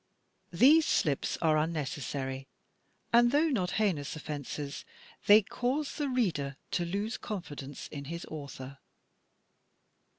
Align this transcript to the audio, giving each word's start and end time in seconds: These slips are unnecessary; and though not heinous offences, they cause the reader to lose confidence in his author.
These 0.51 0.87
slips 0.87 1.37
are 1.43 1.59
unnecessary; 1.59 2.47
and 3.13 3.31
though 3.31 3.49
not 3.49 3.73
heinous 3.73 4.15
offences, 4.15 4.83
they 5.27 5.43
cause 5.43 5.93
the 5.97 6.09
reader 6.09 6.57
to 6.71 6.85
lose 6.85 7.17
confidence 7.19 7.87
in 7.89 8.05
his 8.05 8.25
author. 8.25 8.79